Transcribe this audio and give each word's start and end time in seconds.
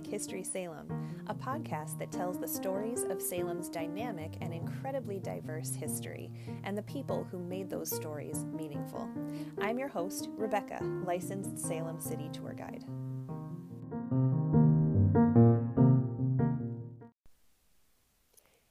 Dynamic 0.00 0.18
History 0.18 0.42
Salem, 0.42 0.88
a 1.26 1.34
podcast 1.34 1.98
that 1.98 2.10
tells 2.10 2.38
the 2.38 2.48
stories 2.48 3.02
of 3.04 3.20
Salem's 3.20 3.68
dynamic 3.68 4.32
and 4.40 4.54
incredibly 4.54 5.18
diverse 5.18 5.74
history 5.74 6.30
and 6.64 6.76
the 6.76 6.82
people 6.82 7.26
who 7.30 7.38
made 7.38 7.68
those 7.68 7.94
stories 7.94 8.46
meaningful. 8.56 9.10
I'm 9.60 9.78
your 9.78 9.88
host, 9.88 10.30
Rebecca, 10.38 10.78
licensed 11.04 11.58
Salem 11.58 12.00
City 12.00 12.30
tour 12.32 12.54
guide. 12.54 12.84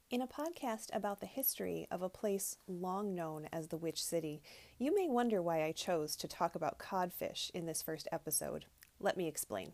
In 0.10 0.22
a 0.22 0.28
podcast 0.28 0.88
about 0.92 1.20
the 1.20 1.28
history 1.28 1.86
of 1.92 2.02
a 2.02 2.10
place 2.10 2.58
long 2.68 3.14
known 3.14 3.48
as 3.54 3.68
the 3.68 3.78
Witch 3.78 4.04
City, 4.04 4.42
you 4.80 4.96
may 4.96 5.08
wonder 5.08 5.44
why 5.44 5.64
I 5.64 5.74
chose 5.74 6.16
to 6.16 6.28
talk 6.28 6.56
about 6.56 6.80
codfish 6.80 7.52
in 7.54 7.68
this 7.68 7.84
first 7.84 8.08
episode. 8.12 8.66
Let 9.00 9.16
me 9.16 9.28
explain. 9.28 9.74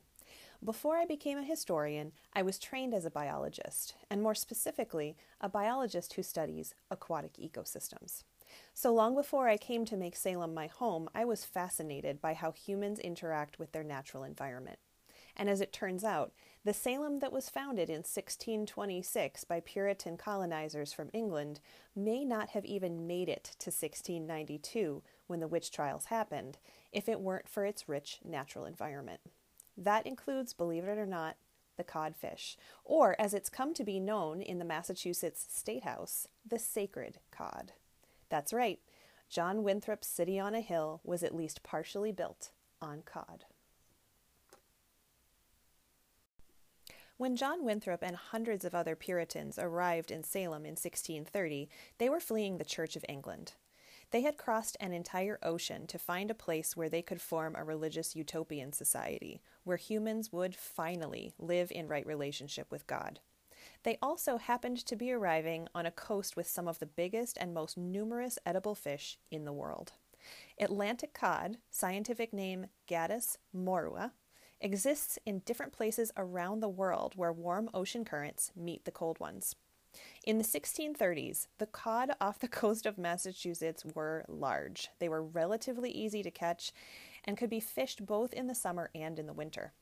Before 0.64 0.96
I 0.98 1.06
became 1.06 1.38
a 1.38 1.44
historian, 1.44 2.12
I 2.34 2.42
was 2.42 2.58
trained 2.58 2.94
as 2.94 3.06
a 3.06 3.12
biologist, 3.12 3.94
and 4.10 4.22
more 4.22 4.34
specifically, 4.34 5.16
a 5.42 5.50
biologist 5.50 6.14
who 6.14 6.24
studies 6.24 6.74
aquatic 6.90 7.34
ecosystems. 7.34 8.24
So 8.74 8.94
long 8.94 9.16
before 9.16 9.48
I 9.48 9.58
came 9.58 9.86
to 9.86 9.98
make 9.98 10.16
Salem 10.16 10.54
my 10.54 10.68
home, 10.68 11.10
I 11.14 11.26
was 11.26 11.44
fascinated 11.44 12.22
by 12.22 12.34
how 12.34 12.52
humans 12.52 13.00
interact 13.00 13.60
with 13.60 13.74
their 13.74 13.84
natural 13.84 14.24
environment. 14.24 14.80
And 15.36 15.50
as 15.50 15.60
it 15.60 15.74
turns 15.74 16.04
out, 16.04 16.32
the 16.64 16.74
Salem 16.74 17.20
that 17.20 17.34
was 17.34 17.50
founded 17.50 17.90
in 17.90 17.98
1626 17.98 19.44
by 19.44 19.60
Puritan 19.60 20.16
colonizers 20.18 20.94
from 20.94 21.10
England 21.14 21.60
may 21.96 22.24
not 22.24 22.52
have 22.52 22.66
even 22.66 23.06
made 23.06 23.28
it 23.28 23.44
to 23.60 23.70
1692 23.70 25.04
when 25.28 25.42
the 25.42 25.48
witch 25.48 25.72
trials 25.72 26.06
happened 26.06 26.58
if 26.94 27.10
it 27.10 27.20
weren't 27.20 27.50
for 27.50 27.66
its 27.66 27.90
rich 27.90 28.20
natural 28.24 28.66
environment. 28.66 29.20
That 29.78 30.08
includes, 30.08 30.54
believe 30.54 30.86
it 30.86 30.98
or 30.98 31.06
not, 31.06 31.36
the 31.78 31.84
codfish, 31.84 32.58
or 32.84 33.16
as 33.20 33.34
it's 33.34 33.50
come 33.50 33.74
to 33.74 33.84
be 33.84 34.00
known 34.00 34.42
in 34.42 34.60
the 34.60 34.66
Massachusetts 34.66 35.46
State 35.50 35.84
House, 35.84 36.28
the 36.48 36.60
sacred 36.60 37.20
cod. 37.32 37.74
That's 38.30 38.54
right, 38.54 38.80
John 39.30 39.64
Winthrop's 39.64 40.08
City 40.08 40.40
on 40.40 40.56
a 40.56 40.62
Hill 40.62 41.02
was 41.04 41.24
at 41.24 41.36
least 41.36 41.64
partially 41.64 42.12
built 42.12 42.52
on 42.82 43.02
cod. 43.02 43.46
When 47.18 47.38
John 47.38 47.64
Winthrop 47.64 48.04
and 48.04 48.16
hundreds 48.16 48.66
of 48.66 48.76
other 48.76 48.96
Puritans 48.96 49.58
arrived 49.58 50.12
in 50.12 50.24
Salem 50.24 50.66
in 50.66 50.72
1630, 50.72 51.70
they 51.98 52.10
were 52.10 52.20
fleeing 52.20 52.58
the 52.58 52.66
Church 52.66 52.98
of 52.98 53.06
England. 53.08 53.54
They 54.16 54.22
had 54.22 54.38
crossed 54.38 54.78
an 54.80 54.94
entire 54.94 55.38
ocean 55.44 55.88
to 55.88 56.00
find 56.00 56.32
a 56.32 56.34
place 56.34 56.78
where 56.78 56.88
they 56.88 57.02
could 57.02 57.20
form 57.20 57.54
a 57.54 57.66
religious 57.66 58.16
utopian 58.16 58.72
society, 58.72 59.42
where 59.66 59.76
humans 59.76 60.32
would 60.32 60.56
finally 60.56 61.34
live 61.38 61.70
in 61.70 61.90
right 61.90 62.08
relationship 62.08 62.72
with 62.72 62.88
God. 62.88 63.20
They 63.84 63.98
also 64.02 64.38
happened 64.38 64.78
to 64.86 64.96
be 64.96 65.12
arriving 65.12 65.68
on 65.76 65.86
a 65.86 65.92
coast 65.92 66.38
with 66.38 66.48
some 66.48 66.66
of 66.66 66.80
the 66.80 66.86
biggest 66.86 67.38
and 67.42 67.54
most 67.54 67.78
numerous 67.78 68.40
edible 68.46 68.74
fish 68.74 69.18
in 69.32 69.44
the 69.44 69.52
world. 69.52 69.92
Atlantic 70.58 71.14
cod, 71.14 71.58
scientific 71.70 72.32
name 72.32 72.68
Gadus 72.88 73.36
morhua, 73.54 74.12
exists 74.62 75.20
in 75.26 75.40
different 75.40 75.74
places 75.74 76.14
around 76.16 76.62
the 76.62 76.70
world 76.70 77.16
where 77.18 77.34
warm 77.34 77.70
ocean 77.74 78.06
currents 78.06 78.54
meet 78.56 78.86
the 78.86 78.92
cold 78.92 79.20
ones. 79.20 79.58
In 80.26 80.40
the 80.40 80.44
1630s, 80.44 81.46
the 81.60 81.68
cod 81.68 82.10
off 82.20 82.40
the 82.40 82.48
coast 82.62 82.88
of 82.88 82.98
Massachusetts 82.98 83.86
were 83.94 84.26
large. 84.28 84.90
They 84.98 85.08
were 85.08 85.22
relatively 85.22 85.92
easy 85.92 86.24
to 86.24 86.32
catch 86.32 86.72
and 87.26 87.38
could 87.38 87.50
be 87.50 87.60
fished 87.60 88.06
both 88.08 88.34
in 88.34 88.48
the 88.48 88.56
summer 88.56 88.90
and 88.96 89.20
in 89.20 89.28
the 89.28 89.34
winter. 89.34 89.74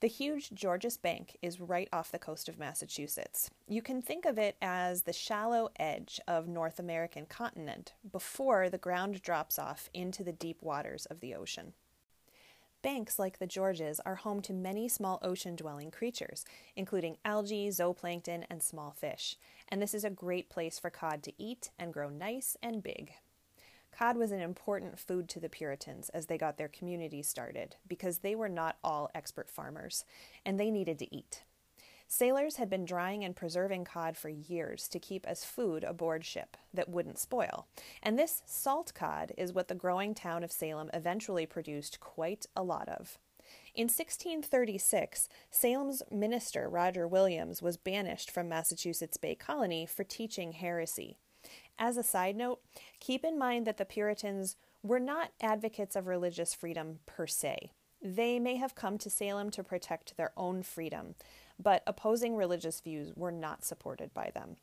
The 0.00 0.08
huge 0.08 0.52
Georges 0.52 0.96
Bank 0.96 1.36
is 1.42 1.60
right 1.60 1.88
off 1.92 2.10
the 2.10 2.18
coast 2.18 2.48
of 2.48 2.58
Massachusetts. 2.58 3.50
You 3.66 3.82
can 3.82 4.00
think 4.00 4.24
of 4.24 4.38
it 4.38 4.56
as 4.62 5.02
the 5.02 5.12
shallow 5.12 5.68
edge 5.78 6.20
of 6.26 6.48
North 6.48 6.78
American 6.78 7.26
continent 7.26 7.94
before 8.10 8.70
the 8.70 8.78
ground 8.78 9.20
drops 9.22 9.58
off 9.58 9.90
into 9.92 10.24
the 10.24 10.32
deep 10.32 10.62
waters 10.62 11.06
of 11.06 11.20
the 11.20 11.34
ocean. 11.34 11.74
Banks 12.86 13.18
like 13.18 13.40
the 13.40 13.48
Georges 13.48 14.00
are 14.06 14.14
home 14.14 14.40
to 14.42 14.52
many 14.52 14.88
small 14.88 15.18
ocean 15.20 15.56
dwelling 15.56 15.90
creatures, 15.90 16.44
including 16.76 17.16
algae, 17.24 17.68
zooplankton, 17.68 18.44
and 18.48 18.62
small 18.62 18.92
fish, 18.92 19.34
and 19.68 19.82
this 19.82 19.92
is 19.92 20.04
a 20.04 20.08
great 20.08 20.48
place 20.48 20.78
for 20.78 20.88
cod 20.88 21.24
to 21.24 21.32
eat 21.36 21.70
and 21.80 21.92
grow 21.92 22.08
nice 22.08 22.56
and 22.62 22.84
big. 22.84 23.14
Cod 23.90 24.16
was 24.16 24.30
an 24.30 24.40
important 24.40 25.00
food 25.00 25.28
to 25.30 25.40
the 25.40 25.48
Puritans 25.48 26.10
as 26.10 26.26
they 26.26 26.38
got 26.38 26.58
their 26.58 26.68
community 26.68 27.24
started 27.24 27.74
because 27.88 28.18
they 28.18 28.36
were 28.36 28.48
not 28.48 28.76
all 28.84 29.10
expert 29.16 29.50
farmers 29.50 30.04
and 30.44 30.60
they 30.60 30.70
needed 30.70 31.00
to 31.00 31.12
eat. 31.12 31.42
Sailors 32.08 32.56
had 32.56 32.70
been 32.70 32.84
drying 32.84 33.24
and 33.24 33.34
preserving 33.34 33.84
cod 33.84 34.16
for 34.16 34.28
years 34.28 34.88
to 34.88 34.98
keep 34.98 35.26
as 35.26 35.44
food 35.44 35.82
aboard 35.82 36.24
ship 36.24 36.56
that 36.72 36.88
wouldn't 36.88 37.18
spoil. 37.18 37.66
And 38.02 38.18
this 38.18 38.42
salt 38.46 38.92
cod 38.94 39.32
is 39.36 39.52
what 39.52 39.68
the 39.68 39.74
growing 39.74 40.14
town 40.14 40.44
of 40.44 40.52
Salem 40.52 40.88
eventually 40.94 41.46
produced 41.46 41.98
quite 41.98 42.46
a 42.54 42.62
lot 42.62 42.88
of. 42.88 43.18
In 43.74 43.84
1636, 43.84 45.28
Salem's 45.50 46.02
minister, 46.10 46.68
Roger 46.68 47.06
Williams, 47.06 47.60
was 47.60 47.76
banished 47.76 48.30
from 48.30 48.48
Massachusetts 48.48 49.16
Bay 49.16 49.34
Colony 49.34 49.84
for 49.84 50.04
teaching 50.04 50.52
heresy. 50.52 51.16
As 51.78 51.96
a 51.96 52.02
side 52.02 52.36
note, 52.36 52.60
keep 53.00 53.24
in 53.24 53.38
mind 53.38 53.66
that 53.66 53.76
the 53.76 53.84
Puritans 53.84 54.56
were 54.82 55.00
not 55.00 55.32
advocates 55.40 55.96
of 55.96 56.06
religious 56.06 56.54
freedom 56.54 57.00
per 57.06 57.26
se. 57.26 57.70
They 58.02 58.38
may 58.38 58.56
have 58.56 58.74
come 58.74 58.98
to 58.98 59.10
Salem 59.10 59.50
to 59.50 59.64
protect 59.64 60.16
their 60.16 60.32
own 60.36 60.62
freedom, 60.62 61.14
but 61.62 61.82
opposing 61.86 62.36
religious 62.36 62.80
views 62.80 63.12
were 63.16 63.32
not 63.32 63.64
supported 63.64 64.12
by 64.12 64.30
them. 64.34 64.56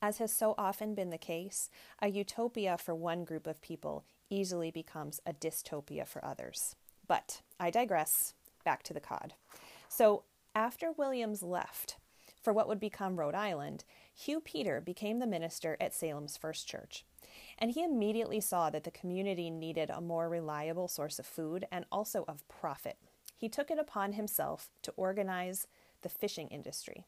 As 0.00 0.18
has 0.18 0.32
so 0.32 0.54
often 0.58 0.94
been 0.94 1.10
the 1.10 1.18
case, 1.18 1.70
a 2.00 2.08
utopia 2.08 2.76
for 2.76 2.94
one 2.94 3.24
group 3.24 3.46
of 3.46 3.62
people 3.62 4.04
easily 4.28 4.70
becomes 4.70 5.20
a 5.24 5.32
dystopia 5.32 6.06
for 6.06 6.24
others. 6.24 6.76
But 7.06 7.40
I 7.58 7.70
digress. 7.70 8.34
Back 8.64 8.82
to 8.84 8.94
the 8.94 9.00
cod. 9.00 9.34
So, 9.88 10.24
after 10.54 10.92
Williams 10.92 11.42
left 11.42 11.96
for 12.42 12.52
what 12.52 12.68
would 12.68 12.80
become 12.80 13.18
Rhode 13.18 13.34
Island, 13.34 13.84
Hugh 14.14 14.40
Peter 14.40 14.80
became 14.80 15.18
the 15.18 15.26
minister 15.26 15.76
at 15.80 15.94
Salem's 15.94 16.36
First 16.36 16.68
Church. 16.68 17.04
And 17.58 17.72
he 17.72 17.82
immediately 17.82 18.40
saw 18.40 18.70
that 18.70 18.84
the 18.84 18.90
community 18.90 19.50
needed 19.50 19.90
a 19.90 20.00
more 20.00 20.28
reliable 20.28 20.88
source 20.88 21.18
of 21.18 21.26
food 21.26 21.66
and 21.72 21.84
also 21.90 22.24
of 22.28 22.46
profit. 22.48 22.98
He 23.36 23.48
took 23.48 23.70
it 23.70 23.78
upon 23.78 24.12
himself 24.12 24.68
to 24.82 24.92
organize 24.96 25.66
the 26.04 26.08
fishing 26.08 26.46
industry. 26.48 27.06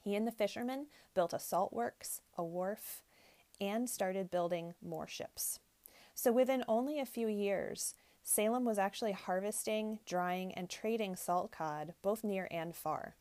He 0.00 0.14
and 0.14 0.26
the 0.26 0.32
fishermen 0.32 0.86
built 1.14 1.34
a 1.34 1.38
salt 1.38 1.74
works, 1.74 2.22
a 2.38 2.42
wharf, 2.42 3.02
and 3.60 3.90
started 3.90 4.30
building 4.30 4.72
more 4.80 5.06
ships. 5.06 5.58
So 6.14 6.32
within 6.32 6.64
only 6.66 6.98
a 6.98 7.04
few 7.04 7.28
years, 7.28 7.94
Salem 8.22 8.64
was 8.64 8.78
actually 8.78 9.12
harvesting, 9.12 9.98
drying, 10.06 10.54
and 10.54 10.70
trading 10.70 11.14
salt 11.16 11.50
cod 11.50 11.92
both 12.02 12.24
near 12.24 12.48
and 12.50 12.74
far. 12.74 13.16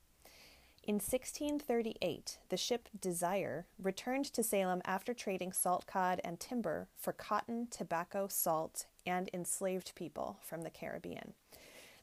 In 0.83 0.95
1638, 0.95 2.37
the 2.49 2.57
ship 2.57 2.89
Desire 3.01 3.65
returned 3.81 4.25
to 4.25 4.43
Salem 4.43 4.81
after 4.85 5.13
trading 5.15 5.51
salt 5.51 5.87
cod 5.87 6.21
and 6.23 6.39
timber 6.39 6.87
for 6.95 7.11
cotton, 7.11 7.67
tobacco, 7.71 8.27
salt, 8.27 8.85
and 9.05 9.29
enslaved 9.33 9.95
people 9.95 10.37
from 10.41 10.61
the 10.61 10.69
Caribbean. 10.69 11.33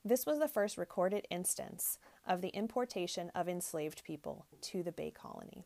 This 0.05 0.27
was 0.27 0.41
the 0.41 0.49
first 0.49 0.77
recorded 0.77 1.29
instance 1.31 1.99
of 2.27 2.41
the 2.41 2.49
importation 2.49 3.31
of 3.35 3.49
enslaved 3.49 4.05
people 4.05 4.47
to 4.61 4.83
the 4.83 4.93
Bay 4.93 5.11
Colony. 5.11 5.65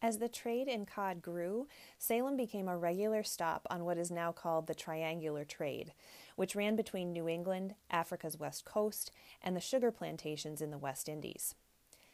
As 0.00 0.18
the 0.18 0.28
trade 0.28 0.68
in 0.68 0.86
cod 0.86 1.20
grew, 1.20 1.66
Salem 1.98 2.36
became 2.36 2.68
a 2.68 2.78
regular 2.78 3.24
stop 3.24 3.66
on 3.68 3.84
what 3.84 3.98
is 3.98 4.12
now 4.12 4.30
called 4.30 4.68
the 4.68 4.74
Triangular 4.74 5.44
Trade, 5.44 5.92
which 6.36 6.54
ran 6.54 6.76
between 6.76 7.12
New 7.12 7.28
England, 7.28 7.74
Africa's 7.90 8.38
west 8.38 8.64
coast, 8.64 9.10
and 9.42 9.56
the 9.56 9.60
sugar 9.60 9.90
plantations 9.90 10.60
in 10.60 10.70
the 10.70 10.78
West 10.78 11.08
Indies. 11.08 11.56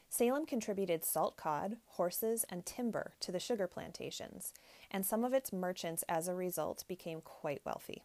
Salem 0.09 0.47
contributed 0.47 1.05
salt 1.05 1.37
cod, 1.37 1.77
horses, 1.85 2.47
and 2.49 2.65
timber 2.65 3.15
to 3.21 3.31
the 3.31 3.41
sugar 3.41 3.67
plantations, 3.67 4.55
and 4.91 5.05
some 5.05 5.23
of 5.23 5.35
its 5.35 5.53
merchants 5.53 6.05
as 6.09 6.27
a 6.27 6.35
result 6.35 6.85
became 6.89 7.21
quite 7.21 7.61
wealthy. 7.67 8.05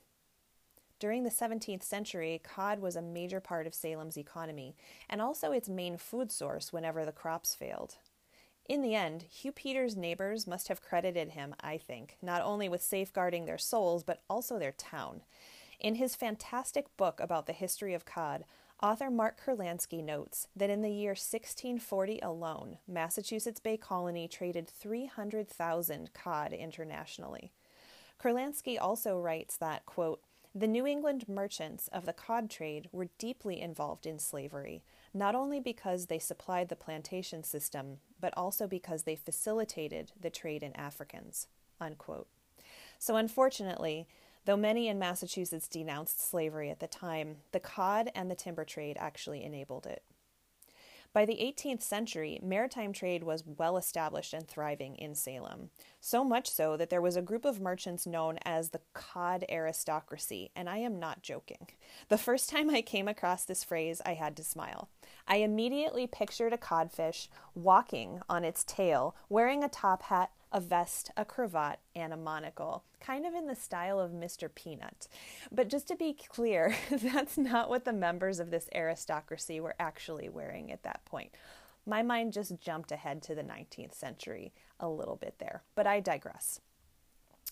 During 1.00 1.24
the 1.24 1.30
17th 1.30 1.84
century, 1.84 2.42
cod 2.44 2.80
was 2.80 2.98
a 2.98 3.02
major 3.02 3.40
part 3.40 3.66
of 3.66 3.74
Salem's 3.74 4.18
economy 4.18 4.76
and 5.10 5.22
also 5.22 5.54
its 5.54 5.70
main 5.70 5.98
food 5.98 6.30
source 6.30 6.74
whenever 6.74 7.06
the 7.06 7.14
crops 7.14 7.56
failed. 7.56 7.96
In 8.68 8.82
the 8.82 8.96
end, 8.96 9.24
Hugh 9.24 9.54
Peters' 9.54 9.96
neighbors 9.96 10.46
must 10.46 10.68
have 10.68 10.82
credited 10.82 11.30
him, 11.30 11.56
I 11.62 11.78
think, 11.78 12.18
not 12.22 12.44
only 12.44 12.68
with 12.70 12.84
safeguarding 12.84 13.46
their 13.46 13.58
souls, 13.58 14.04
but 14.04 14.22
also 14.30 14.60
their 14.60 14.74
town. 14.74 15.22
In 15.80 15.96
his 15.96 16.16
fantastic 16.16 16.96
book 16.98 17.22
about 17.22 17.48
the 17.48 17.54
history 17.54 17.94
of 17.94 18.06
cod, 18.06 18.44
author 18.84 19.10
Mark 19.10 19.40
Kurlansky 19.44 20.04
notes 20.04 20.48
that 20.56 20.70
in 20.70 20.82
the 20.82 20.92
year 20.92 21.12
1640 21.12 22.20
alone, 22.20 22.78
Massachusetts 22.88 23.62
Bay 23.62 23.78
Colony 23.78 24.28
traded 24.28 24.68
300,000 24.68 26.14
cod 26.14 26.52
internationally. 26.52 27.54
Kurlansky 28.22 28.78
also 28.80 29.18
writes 29.18 29.56
that, 29.58 29.86
quote, 29.86 30.22
the 30.56 30.68
New 30.68 30.88
England 30.88 31.26
merchants 31.28 31.88
of 31.90 32.06
the 32.06 32.14
cod 32.14 32.50
trade 32.50 32.90
were 32.92 33.10
deeply 33.20 33.62
involved 33.62 34.06
in 34.08 34.18
slavery, 34.18 34.84
not 35.14 35.36
only 35.36 35.60
because 35.60 36.08
they 36.08 36.18
supplied 36.18 36.70
the 36.70 36.76
plantation 36.76 37.44
system, 37.44 37.98
but 38.20 38.34
also 38.36 38.68
because 38.68 39.04
they 39.04 39.16
facilitated 39.16 40.12
the 40.20 40.32
trade 40.32 40.64
in 40.64 40.76
Africans. 40.76 41.48
Unquote. 41.80 42.28
So, 42.98 43.16
unfortunately, 43.16 44.08
though 44.46 44.58
many 44.58 44.88
in 44.88 44.98
Massachusetts 44.98 45.68
denounced 45.68 46.20
slavery 46.20 46.70
at 46.70 46.80
the 46.80 46.88
time, 46.88 47.38
the 47.52 47.60
cod 47.60 48.10
and 48.16 48.30
the 48.30 48.36
timber 48.36 48.66
trade 48.66 48.98
actually 49.00 49.44
enabled 49.44 49.86
it. 49.86 50.04
By 51.12 51.26
the 51.26 51.34
18th 51.34 51.82
century, 51.82 52.40
maritime 52.44 52.94
trade 52.94 53.24
was 53.24 53.44
well 53.44 53.78
established 53.78 54.32
and 54.32 54.48
thriving 54.48 54.96
in 54.96 55.16
Salem. 55.16 55.72
So 56.00 56.24
much 56.24 56.48
so 56.48 56.78
that 56.78 56.92
there 56.92 57.02
was 57.02 57.16
a 57.16 57.22
group 57.22 57.46
of 57.46 57.60
merchants 57.60 58.06
known 58.06 58.38
as 58.46 58.70
the 58.70 58.82
cod 58.94 59.44
aristocracy, 59.50 60.52
and 60.56 60.70
I 60.70 60.78
am 60.78 61.00
not 61.00 61.24
joking. 61.24 61.68
The 62.10 62.18
first 62.20 62.50
time 62.52 62.70
I 62.70 62.84
came 62.84 63.08
across 63.08 63.44
this 63.44 63.64
phrase, 63.64 64.02
I 64.06 64.14
had 64.14 64.38
to 64.38 64.44
smile. 64.44 64.90
I 65.28 65.38
immediately 65.38 66.06
pictured 66.06 66.54
a 66.54 66.58
codfish 66.58 67.28
walking 67.56 68.22
on 68.30 68.46
its 68.46 68.64
tail, 68.64 69.16
wearing 69.30 69.64
a 69.64 69.70
top 69.70 70.04
hat, 70.04 70.30
a 70.52 70.60
vest, 70.60 71.12
a 71.16 71.26
cravat, 71.26 71.80
and 71.96 72.14
a 72.14 72.18
monocle, 72.18 72.84
kind 73.00 73.26
of 73.26 73.34
in 73.34 73.48
the 73.48 73.56
style 73.56 74.00
of 74.00 74.12
Mr. 74.12 74.54
Peanut. 74.54 75.08
But 75.52 75.70
just 75.70 75.88
to 75.90 75.96
be 75.96 76.14
clear, 76.14 76.76
that's 76.92 77.38
not 77.38 77.70
what 77.70 77.86
the 77.86 77.94
members 77.94 78.40
of 78.40 78.52
this 78.52 78.70
aristocracy 78.74 79.60
were 79.60 79.76
actually 79.80 80.30
wearing 80.30 80.72
at 80.72 80.84
that 80.84 81.06
point. 81.06 81.32
My 81.86 82.02
mind 82.02 82.34
just 82.34 82.60
jumped 82.60 82.92
ahead 82.92 83.22
to 83.24 83.36
the 83.36 83.44
19th 83.44 83.94
century 83.94 84.54
a 84.80 84.90
little 84.90 85.16
bit 85.16 85.36
there, 85.40 85.64
but 85.76 85.88
I 85.88 86.00
digress. 86.00 86.62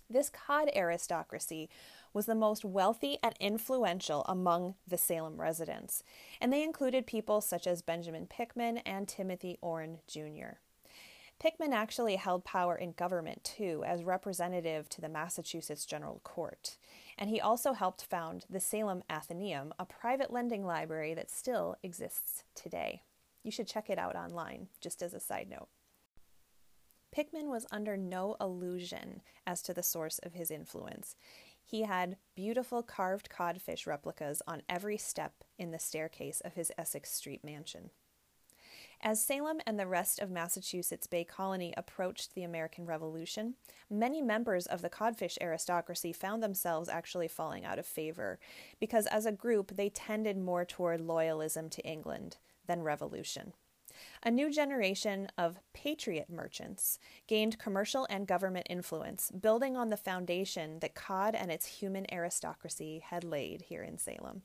This 0.10 0.30
cod 0.30 0.70
aristocracy 0.76 1.70
was 2.14 2.26
the 2.28 2.36
most 2.36 2.64
wealthy 2.64 3.18
and 3.22 3.36
influential 3.40 4.24
among 4.28 4.76
the 4.88 4.98
Salem 4.98 5.40
residents, 5.40 6.04
and 6.40 6.52
they 6.52 6.64
included 6.64 7.06
people 7.06 7.42
such 7.42 7.68
as 7.68 7.82
Benjamin 7.82 8.26
Pickman 8.26 8.78
and 8.80 9.08
Timothy 9.08 9.58
Orne 9.62 10.00
Jr. 10.08 10.60
Pickman 11.40 11.72
actually 11.72 12.16
held 12.16 12.44
power 12.44 12.76
in 12.76 12.94
government 12.94 13.44
too, 13.44 13.84
as 13.86 14.04
representative 14.04 14.90
to 14.90 15.02
the 15.02 15.10
Massachusetts 15.10 15.86
General 15.86 16.20
Court. 16.24 16.78
And 17.18 17.30
he 17.30 17.40
also 17.40 17.74
helped 17.74 18.04
found 18.04 18.46
the 18.50 18.60
Salem 18.60 19.04
Athenaeum, 19.10 19.72
a 19.78 19.86
private 19.86 20.32
lending 20.32 20.66
library 20.66 21.14
that 21.14 21.30
still 21.30 21.76
exists 21.84 22.44
today. 22.56 23.04
You 23.44 23.52
should 23.52 23.68
check 23.68 23.90
it 23.90 24.00
out 24.00 24.16
online, 24.16 24.68
just 24.82 25.04
as 25.04 25.14
a 25.14 25.20
side 25.20 25.48
note. 25.50 25.68
Pickman 27.12 27.50
was 27.50 27.68
under 27.72 27.96
no 27.98 28.36
illusion 28.42 29.22
as 29.46 29.62
to 29.64 29.74
the 29.74 29.84
source 29.84 30.20
of 30.20 30.34
his 30.34 30.52
influence. 30.52 31.16
He 31.64 31.84
had 31.84 32.18
beautiful 32.36 32.82
carved 32.82 33.30
codfish 33.30 33.86
replicas 33.86 34.42
on 34.48 34.64
every 34.68 34.98
step 34.98 35.44
in 35.58 35.72
the 35.72 35.80
staircase 35.80 36.42
of 36.42 36.54
his 36.54 36.72
Essex 36.78 37.12
Street 37.12 37.44
mansion. 37.44 37.92
As 39.02 39.24
Salem 39.24 39.62
and 39.66 39.80
the 39.80 39.86
rest 39.88 40.20
of 40.20 40.32
Massachusetts 40.32 41.06
Bay 41.06 41.24
Colony 41.24 41.74
approached 41.78 42.34
the 42.34 42.44
American 42.44 42.86
Revolution, 42.86 43.54
many 43.90 44.22
members 44.22 44.66
of 44.66 44.82
the 44.82 44.90
codfish 44.90 45.38
aristocracy 45.40 46.12
found 46.12 46.42
themselves 46.42 46.90
actually 46.90 47.28
falling 47.28 47.64
out 47.64 47.78
of 47.78 47.86
favor 47.86 48.40
because, 48.80 49.06
as 49.06 49.26
a 49.26 49.32
group, 49.32 49.76
they 49.76 49.90
tended 49.90 50.38
more 50.38 50.66
toward 50.66 51.00
loyalism 51.00 51.70
to 51.72 51.82
England 51.84 52.38
than 52.66 52.82
revolution. 52.82 53.54
A 54.24 54.32
new 54.32 54.52
generation 54.52 55.30
of 55.38 55.60
patriot 55.74 56.30
merchants 56.30 57.00
gained 57.28 57.60
commercial 57.60 58.08
and 58.10 58.28
government 58.28 58.68
influence, 58.70 59.32
building 59.32 59.78
on 59.78 59.90
the 59.90 59.98
foundation 59.98 60.80
that 60.80 60.96
cod 60.96 61.36
and 61.36 61.52
its 61.52 61.66
human 61.66 62.06
aristocracy 62.12 63.04
had 63.06 63.24
laid 63.24 63.64
here 63.64 63.84
in 63.84 63.98
Salem. 63.98 64.42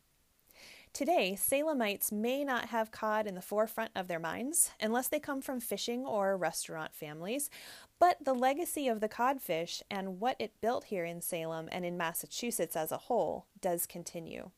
Today, 0.92 1.38
Salemites 1.40 2.12
may 2.12 2.44
not 2.44 2.66
have 2.66 2.90
cod 2.90 3.26
in 3.26 3.34
the 3.34 3.40
forefront 3.40 3.92
of 3.96 4.08
their 4.08 4.18
minds 4.18 4.72
unless 4.78 5.08
they 5.08 5.18
come 5.18 5.40
from 5.40 5.58
fishing 5.58 6.04
or 6.04 6.36
restaurant 6.36 6.94
families, 6.94 7.48
but 7.98 8.22
the 8.22 8.34
legacy 8.34 8.88
of 8.88 9.00
the 9.00 9.08
codfish 9.08 9.82
and 9.90 10.20
what 10.20 10.36
it 10.38 10.60
built 10.60 10.84
here 10.84 11.06
in 11.06 11.22
Salem 11.22 11.66
and 11.72 11.86
in 11.86 11.96
Massachusetts 11.96 12.76
as 12.76 12.92
a 12.92 12.98
whole 12.98 13.46
does 13.58 13.86
continue. 13.86 14.50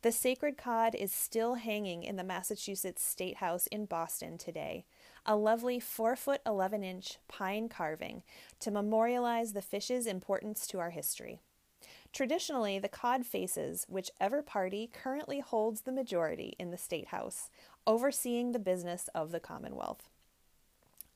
The 0.00 0.10
sacred 0.10 0.56
cod 0.56 0.94
is 0.94 1.12
still 1.12 1.56
hanging 1.56 2.02
in 2.02 2.16
the 2.16 2.24
Massachusetts 2.24 3.04
State 3.04 3.36
House 3.36 3.66
in 3.66 3.84
Boston 3.84 4.38
today, 4.38 4.86
a 5.26 5.36
lovely 5.36 5.80
4 5.80 6.16
foot 6.16 6.40
11 6.46 6.82
inch 6.82 7.18
pine 7.28 7.68
carving 7.68 8.22
to 8.60 8.70
memorialize 8.70 9.52
the 9.52 9.60
fish's 9.60 10.06
importance 10.06 10.66
to 10.68 10.78
our 10.78 10.90
history. 10.90 11.42
Traditionally, 12.14 12.78
the 12.78 12.88
cod 12.88 13.26
faces 13.26 13.86
whichever 13.88 14.40
party 14.40 14.88
currently 14.92 15.40
holds 15.40 15.80
the 15.80 15.90
majority 15.90 16.54
in 16.60 16.70
the 16.70 16.78
State 16.78 17.08
House, 17.08 17.50
overseeing 17.88 18.52
the 18.52 18.60
business 18.60 19.08
of 19.16 19.32
the 19.32 19.40
Commonwealth. 19.40 20.08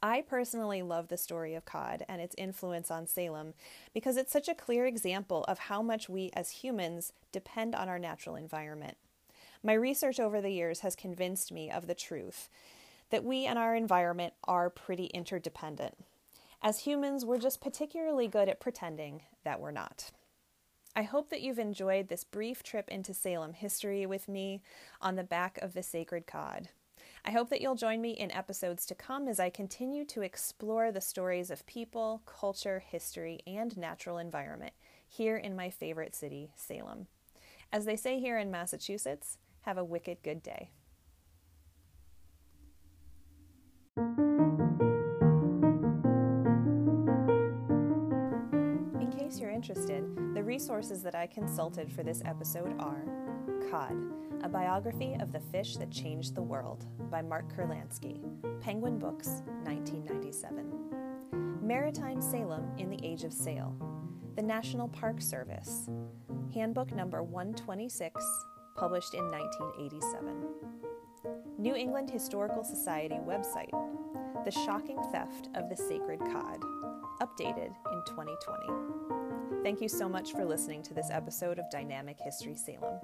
I 0.03 0.23
personally 0.23 0.83
love 0.83 1.07
the 1.07 1.17
story 1.17 1.55
of 1.55 1.65
cod 1.65 2.05
and 2.09 2.21
its 2.21 2.35
influence 2.37 2.91
on 2.91 3.07
Salem 3.07 3.55
because 3.95 4.17
it's 4.17 4.33
such 4.33 4.49
a 4.49 4.57
clear 4.57 4.87
example 4.87 5.45
of 5.47 5.61
how 5.61 5.83
much 5.83 6.09
we 6.09 6.31
as 6.35 6.51
humans 6.51 7.13
depend 7.31 7.77
on 7.77 7.89
our 7.89 8.01
natural 8.01 8.35
environment. 8.35 8.97
My 9.63 9.75
research 9.75 10.19
over 10.19 10.41
the 10.41 10.51
years 10.51 10.81
has 10.81 10.97
convinced 10.97 11.53
me 11.53 11.71
of 11.71 11.87
the 11.87 11.95
truth 11.95 12.49
that 13.11 13.25
we 13.25 13.47
and 13.47 13.57
our 13.57 13.77
environment 13.77 14.35
are 14.49 14.69
pretty 14.69 15.07
interdependent. 15.07 15.95
As 16.61 16.81
humans, 16.81 17.25
we're 17.25 17.39
just 17.39 17.61
particularly 17.61 18.27
good 18.27 18.49
at 18.49 18.59
pretending 18.59 19.23
that 19.45 19.61
we're 19.61 19.71
not. 19.71 20.11
I 20.99 21.03
hope 21.03 21.31
that 21.31 21.43
you've 21.43 21.61
enjoyed 21.61 22.09
this 22.09 22.25
brief 22.25 22.65
trip 22.65 22.89
into 22.89 23.15
Salem 23.15 23.53
history 23.53 24.05
with 24.05 24.27
me 24.27 24.63
on 25.01 25.15
the 25.15 25.23
back 25.23 25.57
of 25.63 25.73
the 25.73 25.83
sacred 25.85 26.27
cod. 26.27 26.71
I 27.25 27.31
hope 27.31 27.51
that 27.51 27.61
you'll 27.61 27.77
join 27.77 28.01
me 28.01 28.11
in 28.11 28.33
episodes 28.33 28.85
to 28.87 28.97
come 28.97 29.29
as 29.29 29.39
I 29.39 29.49
continue 29.49 30.05
to 30.07 30.23
explore 30.23 30.91
the 30.91 31.01
stories 31.01 31.53
of 31.53 31.65
people, 31.67 32.23
culture, 32.27 32.83
history, 32.85 33.39
and 33.47 33.77
natural 33.77 34.19
environment 34.19 34.73
here 35.07 35.37
in 35.37 35.55
my 35.55 35.71
favorite 35.71 36.17
city, 36.17 36.51
Salem. 36.57 37.07
As 37.73 37.85
they 37.85 37.95
say 37.95 38.19
here 38.19 38.37
in 38.37 38.51
Massachusetts, 38.51 39.39
have 39.61 39.79
a 39.79 39.85
wicked 39.85 40.25
good 40.25 40.43
day. 40.43 40.73
Interested, 49.59 50.05
the 50.37 50.45
resources 50.45 51.03
that 51.03 51.17
I 51.17 51.27
consulted 51.27 51.91
for 51.91 52.05
this 52.05 52.23
episode 52.25 52.77
are 52.79 53.03
Cod, 53.69 53.97
a 54.45 54.49
biography 54.49 55.17
of 55.19 55.33
the 55.33 55.41
fish 55.41 55.75
that 55.79 55.91
changed 55.91 56.37
the 56.37 56.43
world 56.43 56.87
by 57.11 57.23
Mark 57.23 57.53
Kurlansky, 57.53 58.23
Penguin 58.61 59.01
Books, 59.01 59.43
1997. 59.65 61.59
Maritime 61.61 62.23
Salem 62.23 62.71
in 62.79 62.89
the 62.89 63.05
Age 63.05 63.25
of 63.25 63.33
Sail, 63.33 63.75
the 64.37 64.43
National 64.43 64.87
Park 64.87 65.21
Service, 65.21 65.91
Handbook 66.55 66.95
number 66.95 67.25
126, 67.25 68.25
published 68.77 69.15
in 69.15 69.29
1987. 69.29 70.37
New 71.59 71.75
England 71.75 72.09
Historical 72.09 72.63
Society 72.63 73.19
website, 73.27 73.75
The 74.45 74.53
Shocking 74.53 75.03
Theft 75.11 75.49
of 75.57 75.69
the 75.69 75.77
Sacred 75.77 76.21
Cod, 76.21 76.63
updated 77.21 77.75
in 77.93 78.03
2020. 78.07 79.18
Thank 79.63 79.81
you 79.81 79.89
so 79.89 80.09
much 80.09 80.33
for 80.33 80.45
listening 80.45 80.83
to 80.85 80.95
this 80.95 81.11
episode 81.11 81.59
of 81.59 81.69
Dynamic 81.71 82.17
History 82.21 82.55
Salem. 82.55 83.01